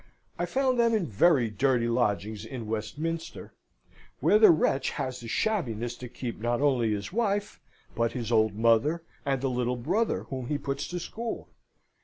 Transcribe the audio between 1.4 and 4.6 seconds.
dirty lodgings in Westminster, where the